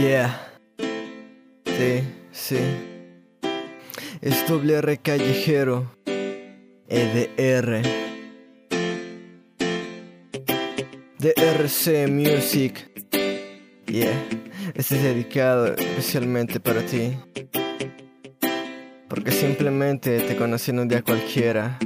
[0.00, 0.40] Yeah.
[1.64, 2.02] Sí,
[2.32, 2.58] sí.
[4.20, 5.94] Es doble R callejero.
[6.88, 7.82] EDR.
[11.18, 12.90] DRC Music.
[13.86, 14.20] Yeah.
[14.74, 17.16] Este es dedicado especialmente para ti.
[19.08, 21.78] Porque simplemente te conocí en un día cualquiera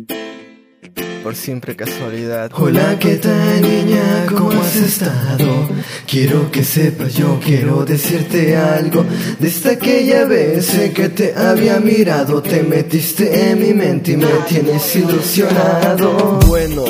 [1.28, 2.50] por simple casualidad.
[2.54, 4.24] Hola, ¿qué tal niña?
[4.34, 5.68] ¿Cómo has estado?
[6.06, 9.04] Quiero que sepas, yo quiero decirte algo.
[9.38, 14.32] Desde aquella vez en que te había mirado, te metiste en mi mente y me
[14.48, 16.38] tienes ilusionado.
[16.46, 16.84] Bueno.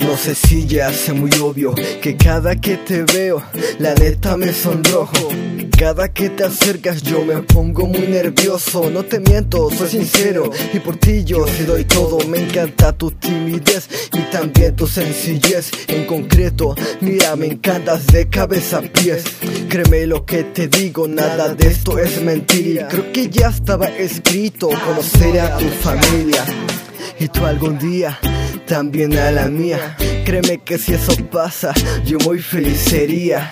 [0.00, 3.40] No sé si ya hace muy obvio que cada que te veo,
[3.78, 5.28] la neta me sonrojo.
[5.70, 8.90] Cada que te acercas yo me pongo muy nervioso.
[8.90, 12.18] No te miento, soy sincero Y por ti yo te doy todo.
[12.28, 15.70] Me encanta tu timidez Y también tu sencillez.
[15.88, 19.24] En concreto, mira me encantas de cabeza a pies.
[19.68, 22.88] Créeme lo que te digo, nada de esto es mentira.
[22.88, 26.44] Creo que ya estaba escrito Conocer a tu familia.
[27.18, 28.18] Y tú algún día
[28.66, 29.96] también a la mía.
[30.24, 31.72] Créeme que si eso pasa,
[32.04, 33.50] yo muy feliz sería.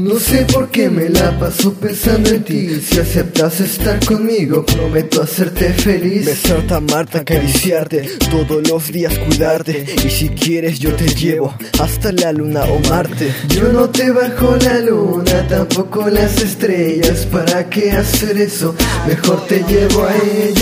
[0.00, 2.80] No sé por qué me la paso pensando en ti.
[2.80, 6.24] Si aceptas estar conmigo, prometo hacerte feliz.
[6.24, 9.84] Besarte, amarte, acariciarte, todos los días cuidarte.
[10.02, 13.30] Y si quieres, yo te llevo hasta la luna o Marte.
[13.48, 17.26] Yo no te bajo la luna, tampoco las estrellas.
[17.26, 18.74] ¿Para qué hacer eso?
[19.06, 20.59] Mejor te llevo a ellas.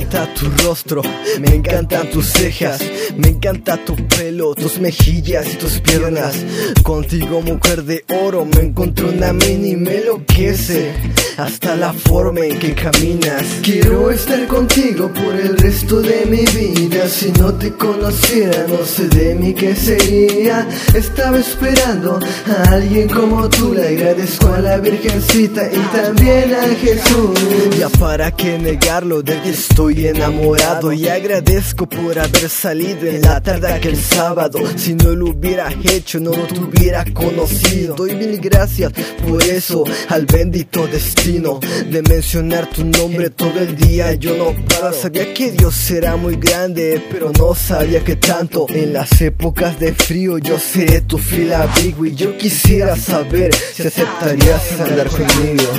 [0.00, 1.02] Me encanta tu rostro,
[1.40, 2.80] me encantan tus cejas,
[3.18, 6.34] me encanta tu pelo, tus mejillas y tus piernas.
[6.82, 10.90] Contigo, mujer de oro, me encontré una mini me enloquece
[11.36, 13.44] hasta la forma en que caminas.
[13.62, 17.06] Quiero estar contigo por el resto de mi vida.
[17.08, 20.66] Si no te conociera, no sé de mí qué sería.
[20.94, 23.74] Estaba esperando a alguien como tú.
[23.74, 27.38] Le agradezco a la Virgencita y también a Jesús.
[27.78, 30.92] Ya para qué negarlo, de que estoy enamorado.
[30.92, 34.58] Y agradezco por haber salido en la tarde aquel sábado.
[34.76, 37.94] Si no lo hubiera hecho, no te hubiera conocido.
[37.94, 38.92] Doy mil gracias
[39.26, 44.14] por eso al bendito destino de mencionar tu nombre todo el día.
[44.14, 48.66] Yo no para, sabía que Dios era muy grande, pero no sabía que tanto.
[48.68, 53.86] En las épocas de frío yo seré tu fiel abrigo y yo quisiera saber si
[53.86, 55.70] aceptarías andar conmigo.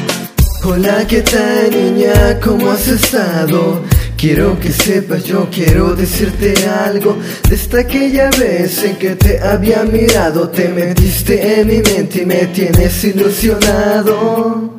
[0.64, 2.40] Hola, ¿qué tal niña?
[2.40, 3.82] ¿Cómo has estado?
[4.22, 7.18] Quiero que sepas, yo quiero decirte algo.
[7.50, 12.46] Desde aquella vez en que te había mirado Te metiste en mi mente y me
[12.46, 14.71] tienes ilusionado